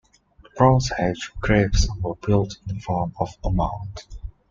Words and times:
The 0.41 0.49
Bronze 0.57 0.91
Age 0.99 1.31
graves 1.41 1.87
were 2.01 2.15
built 2.25 2.57
in 2.67 2.73
the 2.73 2.81
form 2.81 3.13
of 3.19 3.37
a 3.43 3.51
mound. 3.51 4.01